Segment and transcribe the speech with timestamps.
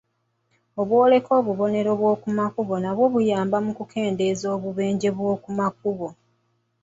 [0.81, 6.07] Obwoleko n'obubonero bw'okumakubo nabwo buyamba mu kukendeeza obubenje bw'okumakubo.